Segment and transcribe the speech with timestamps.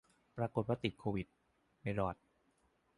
[0.37, 1.27] ปรากฏว่าติดโควิด
[1.81, 2.15] ไม่รอด